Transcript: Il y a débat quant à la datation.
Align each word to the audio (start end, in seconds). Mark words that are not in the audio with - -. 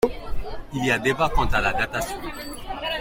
Il 0.73 0.83
y 0.83 0.89
a 0.89 0.97
débat 0.97 1.29
quant 1.29 1.45
à 1.45 1.61
la 1.61 1.73
datation. 1.73 2.17